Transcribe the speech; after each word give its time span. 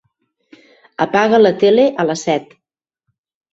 Apaga 1.05 1.41
la 1.43 1.53
tele 1.65 1.87
a 2.05 2.09
les 2.11 2.25
set. 2.31 2.59